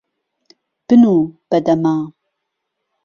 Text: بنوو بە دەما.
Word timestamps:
بنوو 0.85 1.17
بە 1.49 1.57
دەما. 1.65 1.95